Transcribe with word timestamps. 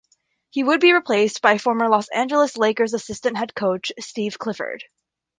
He 0.49 0.63
would 0.63 0.79
be 0.79 0.93
replaced 0.93 1.43
by 1.43 1.59
former 1.59 1.87
Los 1.87 2.07
Angeles 2.09 2.57
Lakers 2.57 2.95
assistant 2.95 3.37
head 3.37 3.53
coach 3.53 3.91
Steve 3.99 4.39
Clifford. 4.39 4.83